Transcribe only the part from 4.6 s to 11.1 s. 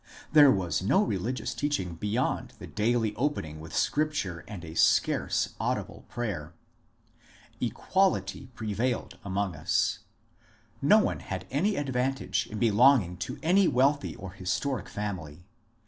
a scarce audible prayer. Equality prevailed among us. No